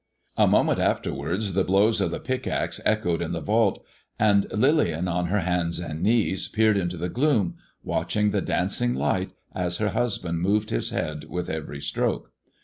A 0.35 0.47
moment 0.47 0.79
afterwards 0.79 1.53
the 1.53 1.63
blows 1.63 2.01
of 2.01 2.09
the 2.09 2.19
pickaxe 2.19 2.81
echoed 2.83 3.21
in 3.21 3.33
the 3.33 3.39
vault, 3.39 3.85
and 4.17 4.47
Lillian 4.51 5.07
on 5.07 5.27
her 5.27 5.41
hands 5.41 5.79
and 5.79 6.01
knees 6.01 6.47
peered 6.47 6.75
into 6.75 6.97
the 6.97 7.07
gloom, 7.07 7.53
watching 7.83 8.31
the 8.31 8.41
dancing 8.41 8.95
light, 8.95 9.29
as 9.53 9.77
her 9.77 9.89
husband 9.89 10.39
moved 10.41 10.71
his 10.71 10.89
head 10.89 11.25
with 11.25 11.51
every 11.51 11.81
stroke. 11.81 12.31